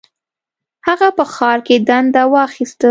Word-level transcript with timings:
هغه 0.87 1.07
په 1.17 1.23
ښار 1.33 1.57
کې 1.67 1.75
دنده 1.87 2.23
واخیسته. 2.33 2.79